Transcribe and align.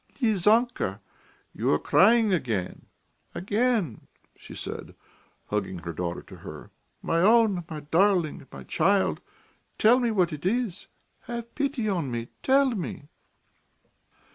"Lizanka, 0.19 0.99
you 1.53 1.71
are 1.71 1.77
crying 1.77 2.33
again... 2.33 2.87
again," 3.35 4.07
she 4.35 4.55
said, 4.55 4.95
hugging 5.51 5.77
her 5.77 5.93
daughter 5.93 6.23
to 6.23 6.37
her. 6.37 6.71
"My 7.03 7.21
own, 7.21 7.63
my 7.69 7.81
darling, 7.81 8.47
my 8.51 8.63
child, 8.63 9.21
tell 9.77 9.99
me 9.99 10.09
what 10.09 10.33
it 10.33 10.43
is! 10.43 10.87
Have 11.25 11.53
pity 11.53 11.87
on 11.87 12.09
me! 12.09 12.29
Tell 12.41 12.71
me." 12.71 13.09